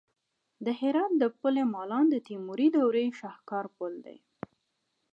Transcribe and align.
د 0.65 0.67
هرات 0.79 1.11
د 1.21 1.23
پل 1.39 1.55
مالان 1.73 2.05
د 2.09 2.15
تیموري 2.27 2.67
دورې 2.75 3.05
شاهکار 3.19 3.65
پل 3.77 3.93
دی 4.05 4.17